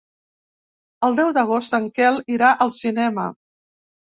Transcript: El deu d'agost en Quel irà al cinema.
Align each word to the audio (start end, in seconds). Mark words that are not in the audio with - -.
El 1.09 1.17
deu 1.19 1.29
d'agost 1.39 1.77
en 1.79 1.85
Quel 1.99 2.17
irà 2.39 2.51
al 2.67 2.75
cinema. 2.79 3.29